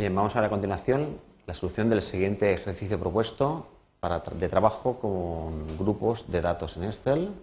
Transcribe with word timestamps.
Bien, 0.00 0.14
vamos 0.14 0.34
a 0.34 0.40
ver 0.40 0.46
a 0.46 0.48
continuación 0.48 1.20
la 1.46 1.52
solución 1.52 1.90
del 1.90 2.00
siguiente 2.00 2.54
ejercicio 2.54 2.98
propuesto 2.98 3.66
para, 4.00 4.20
de 4.20 4.48
trabajo 4.48 4.98
con 4.98 5.76
grupos 5.76 6.32
de 6.32 6.40
datos 6.40 6.78
en 6.78 6.84
Excel, 6.84 7.34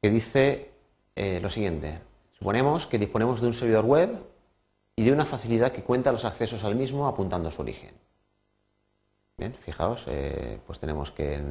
que 0.00 0.08
dice 0.08 0.70
eh, 1.16 1.40
lo 1.42 1.50
siguiente. 1.50 1.98
Suponemos 2.38 2.86
que 2.86 2.96
disponemos 2.96 3.40
de 3.40 3.48
un 3.48 3.54
servidor 3.54 3.84
web 3.86 4.22
y 4.94 5.02
de 5.02 5.10
una 5.10 5.24
facilidad 5.24 5.72
que 5.72 5.82
cuenta 5.82 6.12
los 6.12 6.24
accesos 6.24 6.62
al 6.62 6.76
mismo 6.76 7.08
apuntando 7.08 7.50
su 7.50 7.62
origen. 7.62 7.90
Bien, 9.36 9.52
fijaos, 9.52 10.04
eh, 10.06 10.60
pues 10.64 10.78
tenemos 10.78 11.10
que 11.10 11.42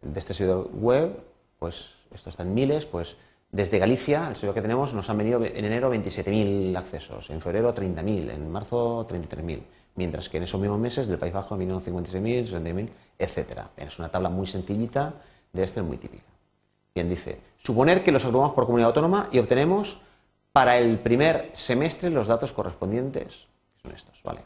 de 0.00 0.18
este 0.18 0.32
servidor 0.32 0.70
web, 0.72 1.22
pues 1.58 1.90
esto 2.10 2.30
está 2.30 2.42
en 2.42 2.54
miles, 2.54 2.86
pues 2.86 3.18
desde 3.52 3.78
Galicia, 3.78 4.28
el 4.28 4.34
servidor 4.34 4.54
que 4.54 4.62
tenemos, 4.62 4.94
nos 4.94 5.10
han 5.10 5.18
venido 5.18 5.44
en 5.44 5.64
enero 5.64 5.92
27.000 5.92 6.74
accesos, 6.74 7.28
en 7.28 7.40
febrero 7.42 7.72
30.000, 7.72 8.30
en 8.30 8.50
marzo 8.50 9.06
33.000, 9.06 9.60
mientras 9.96 10.30
que 10.30 10.38
en 10.38 10.44
esos 10.44 10.58
mismos 10.58 10.80
meses 10.80 11.06
del 11.06 11.18
País 11.18 11.34
Bajo 11.34 11.54
vinieron 11.58 11.82
56.000, 11.82 12.48
60.000, 12.48 12.88
etc. 13.18 13.60
Es 13.76 13.98
una 13.98 14.08
tabla 14.08 14.30
muy 14.30 14.46
sencillita 14.46 15.12
de 15.52 15.62
Excel 15.62 15.82
muy 15.82 15.98
típica. 15.98 16.24
Bien, 16.94 17.10
dice, 17.10 17.40
suponer 17.58 18.02
que 18.02 18.10
los 18.10 18.24
agrupamos 18.24 18.54
por 18.54 18.64
comunidad 18.64 18.88
autónoma 18.88 19.28
y 19.30 19.38
obtenemos 19.38 20.00
para 20.50 20.78
el 20.78 20.98
primer 21.00 21.50
semestre 21.52 22.08
los 22.08 22.28
datos 22.28 22.54
correspondientes, 22.54 23.48
son 23.82 23.92
estos, 23.92 24.22
¿vale? 24.22 24.40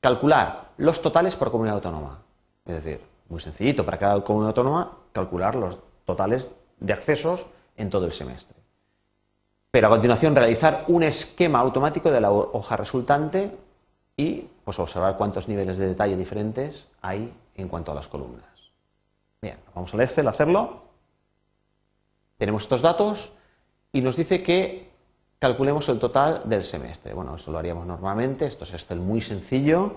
Calcular 0.00 0.70
los 0.76 1.02
totales 1.02 1.34
por 1.34 1.50
comunidad 1.50 1.76
autónoma. 1.76 2.22
Es 2.64 2.74
decir, 2.84 3.00
muy 3.28 3.40
sencillito, 3.40 3.84
para 3.84 3.98
cada 3.98 4.22
comunidad 4.22 4.50
autónoma, 4.50 4.98
calcular 5.12 5.56
los 5.56 5.80
totales 6.04 6.50
de 6.78 6.92
accesos 6.92 7.46
en 7.76 7.90
todo 7.90 8.06
el 8.06 8.12
semestre. 8.12 8.56
Pero 9.70 9.88
a 9.88 9.90
continuación 9.90 10.36
realizar 10.36 10.84
un 10.88 11.02
esquema 11.02 11.58
automático 11.58 12.10
de 12.10 12.20
la 12.20 12.30
hoja 12.30 12.76
resultante 12.76 13.50
y 14.16 14.46
pues, 14.64 14.78
observar 14.78 15.16
cuántos 15.16 15.48
niveles 15.48 15.78
de 15.78 15.86
detalle 15.86 16.16
diferentes 16.16 16.86
hay 17.02 17.32
en 17.56 17.68
cuanto 17.68 17.92
a 17.92 17.94
las 17.94 18.08
columnas. 18.08 18.46
Bien, 19.42 19.58
vamos 19.74 19.92
al 19.94 20.00
Excel 20.00 20.26
a 20.28 20.30
hacerlo. 20.30 20.82
Tenemos 22.38 22.62
estos 22.62 22.82
datos 22.82 23.32
y 23.92 24.00
nos 24.00 24.16
dice 24.16 24.42
que 24.42 24.90
calculemos 25.38 25.88
el 25.88 25.98
total 25.98 26.42
del 26.44 26.64
semestre. 26.64 27.12
Bueno, 27.12 27.36
eso 27.36 27.52
lo 27.52 27.58
haríamos 27.58 27.86
normalmente, 27.86 28.46
esto 28.46 28.64
es 28.64 28.72
Excel 28.74 29.00
muy 29.00 29.20
sencillo 29.20 29.96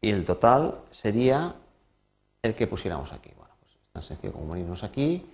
y 0.00 0.10
el 0.10 0.24
total 0.24 0.78
sería 0.90 1.54
el 2.42 2.54
que 2.54 2.66
pusiéramos 2.66 3.12
aquí. 3.12 3.32
Bueno, 3.36 3.54
pues 3.60 3.72
es 3.72 3.92
tan 3.92 4.02
sencillo 4.02 4.32
como 4.32 4.52
venirnos 4.52 4.84
aquí, 4.84 5.26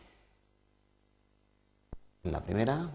en 2.25 2.33
la 2.33 2.41
primera, 2.41 2.89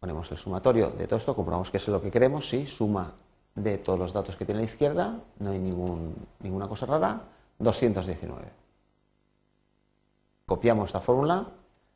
ponemos 0.00 0.30
el 0.30 0.38
sumatorio 0.38 0.90
de 0.90 1.06
todo 1.06 1.18
esto, 1.18 1.34
comprobamos 1.34 1.70
que 1.70 1.76
es 1.76 1.88
lo 1.88 2.02
que 2.02 2.10
queremos, 2.10 2.48
sí, 2.48 2.66
suma 2.66 3.12
de 3.54 3.78
todos 3.78 3.98
los 3.98 4.12
datos 4.12 4.36
que 4.36 4.44
tiene 4.44 4.60
la 4.60 4.66
izquierda, 4.66 5.18
no 5.38 5.50
hay 5.50 5.58
ninguna 5.58 6.68
cosa 6.68 6.86
rara, 6.86 7.20
219. 7.58 8.48
Copiamos 10.46 10.88
esta 10.88 11.00
fórmula 11.00 11.46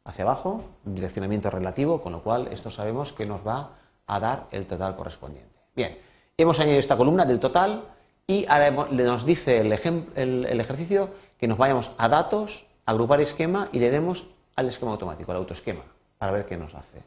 hacia 0.04 0.24
abajo, 0.24 0.62
direccionamiento 0.84 1.50
relativo, 1.50 2.00
con 2.02 2.12
lo 2.12 2.22
cual 2.22 2.48
esto 2.48 2.70
sabemos 2.70 3.12
que 3.12 3.26
nos 3.26 3.46
va 3.46 3.70
a 4.06 4.20
dar 4.20 4.46
el 4.50 4.66
total 4.66 4.96
correspondiente. 4.96 5.50
Bien, 5.74 5.98
hemos 6.36 6.60
añadido 6.60 6.78
esta 6.78 6.96
columna 6.96 7.24
del 7.24 7.40
total 7.40 7.84
y 8.26 8.46
ahora 8.48 8.70
nos 8.70 9.24
dice 9.24 9.58
el, 9.58 9.72
el, 9.72 10.60
ejercicio 10.60 11.10
que 11.38 11.48
nos 11.48 11.58
vayamos 11.58 11.90
a 11.96 12.08
datos, 12.08 12.66
agrupar 12.86 13.20
esquema 13.20 13.68
y 13.72 13.78
le 13.78 13.90
demos 13.90 14.26
al 14.56 14.68
esquema 14.68 14.92
automático, 14.92 15.32
al 15.32 15.38
autoesquema, 15.38 15.82
para 16.24 16.38
ver 16.38 16.46
qué 16.46 16.56
nos 16.56 16.74
hace. 16.74 17.02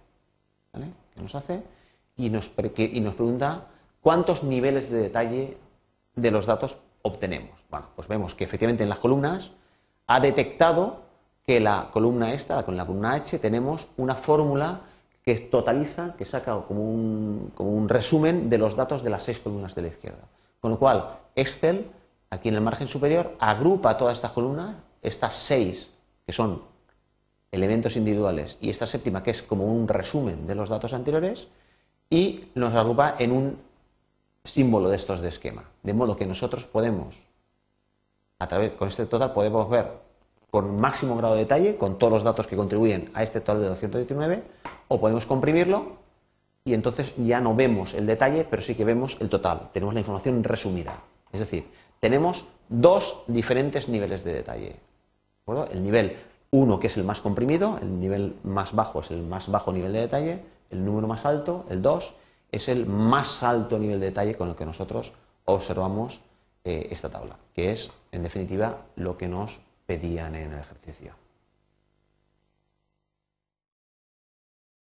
¿Qué 1.15 1.21
nos 1.23 1.33
hace? 1.33 1.63
Y 2.17 2.29
nos, 2.29 2.49
pregunta 2.49 3.65
cuántos 3.99 4.43
niveles 4.43 4.91
de 4.91 5.01
detalle 5.01 5.57
de 6.13 6.29
los 6.29 6.45
datos 6.45 6.77
obtenemos. 7.01 7.65
Bueno, 7.71 7.87
pues 7.95 8.07
vemos 8.07 8.35
que 8.35 8.43
efectivamente 8.43 8.83
en 8.83 8.89
las 8.89 8.99
columnas 8.99 9.53
ha 10.05 10.19
detectado 10.19 11.01
que 11.43 11.59
la 11.59 11.89
columna 11.91 12.31
esta, 12.31 12.61
con 12.63 12.77
la 12.77 12.85
columna 12.85 13.13
H, 13.13 13.39
tenemos 13.39 13.87
una 13.97 14.13
fórmula 14.13 14.81
que 15.23 15.33
totaliza, 15.39 16.13
que 16.15 16.25
saca 16.25 16.55
un, 16.55 17.51
como 17.55 17.71
un 17.71 17.89
resumen 17.89 18.51
de 18.51 18.59
los 18.59 18.75
datos 18.75 19.01
de 19.01 19.09
las 19.09 19.23
seis 19.23 19.39
columnas 19.39 19.73
de 19.73 19.81
la 19.81 19.87
izquierda. 19.87 20.25
Con 20.59 20.69
lo 20.69 20.77
cual, 20.77 21.17
Excel, 21.35 21.89
aquí 22.29 22.49
en 22.49 22.55
el 22.55 22.61
margen 22.61 22.87
superior, 22.87 23.35
agrupa 23.39 23.97
todas 23.97 24.13
estas 24.13 24.31
columnas, 24.31 24.75
estas 25.01 25.33
seis, 25.33 25.89
que 26.23 26.33
son 26.33 26.76
elementos 27.51 27.95
individuales, 27.95 28.57
y 28.61 28.69
esta 28.69 28.85
séptima, 28.85 29.23
que 29.23 29.31
es 29.31 29.41
como 29.41 29.65
un 29.65 29.87
resumen 29.87 30.47
de 30.47 30.55
los 30.55 30.69
datos 30.69 30.93
anteriores, 30.93 31.47
y 32.09 32.45
nos 32.55 32.73
agrupa 32.73 33.15
en 33.19 33.31
un 33.31 33.57
símbolo 34.43 34.89
de 34.89 34.95
estos 34.95 35.19
de 35.19 35.29
esquema. 35.29 35.65
De 35.83 35.93
modo 35.93 36.15
que 36.15 36.25
nosotros 36.25 36.65
podemos, 36.65 37.27
a 38.39 38.47
través, 38.47 38.71
con 38.73 38.87
este 38.87 39.05
total, 39.05 39.33
podemos 39.33 39.69
ver 39.69 39.91
con 40.49 40.79
máximo 40.79 41.17
grado 41.17 41.35
de 41.35 41.41
detalle, 41.41 41.75
con 41.75 41.99
todos 41.99 42.13
los 42.13 42.23
datos 42.23 42.47
que 42.47 42.55
contribuyen 42.55 43.11
a 43.13 43.23
este 43.23 43.41
total 43.41 43.61
de 43.61 43.67
219, 43.69 44.43
o 44.87 44.99
podemos 44.99 45.25
comprimirlo 45.25 45.97
y 46.63 46.73
entonces 46.73 47.13
ya 47.17 47.39
no 47.39 47.55
vemos 47.55 47.93
el 47.93 48.05
detalle, 48.05 48.45
pero 48.49 48.61
sí 48.61 48.75
que 48.75 48.83
vemos 48.83 49.17
el 49.21 49.29
total. 49.29 49.69
Tenemos 49.71 49.93
la 49.93 50.01
información 50.01 50.43
resumida. 50.43 51.01
Es 51.31 51.39
decir, 51.39 51.65
tenemos 51.99 52.45
dos 52.67 53.23
diferentes 53.27 53.87
niveles 53.87 54.23
de 54.23 54.33
detalle. 54.33 54.75
El 55.71 55.81
nivel 55.81 56.17
1, 56.51 56.79
que 56.79 56.87
es 56.87 56.97
el 56.97 57.03
más 57.03 57.21
comprimido, 57.21 57.77
el 57.81 57.99
nivel 57.99 58.35
más 58.43 58.73
bajo 58.73 59.01
es 59.01 59.11
el 59.11 59.23
más 59.23 59.49
bajo 59.49 59.71
nivel 59.71 59.93
de 59.93 60.01
detalle, 60.01 60.39
el 60.69 60.83
número 60.83 61.07
más 61.07 61.25
alto, 61.25 61.65
el 61.69 61.81
2, 61.81 62.13
es 62.51 62.69
el 62.69 62.85
más 62.85 63.43
alto 63.43 63.77
nivel 63.77 63.99
de 63.99 64.07
detalle 64.07 64.35
con 64.35 64.49
el 64.49 64.55
que 64.55 64.65
nosotros 64.65 65.13
observamos 65.45 66.21
eh, 66.63 66.87
esta 66.91 67.09
tabla, 67.09 67.37
que 67.53 67.71
es, 67.71 67.91
en 68.11 68.23
definitiva, 68.23 68.85
lo 68.95 69.17
que 69.17 69.27
nos 69.27 69.59
pedían 69.85 70.35
en 70.35 70.53
el 70.53 70.59
ejercicio. 70.59 71.13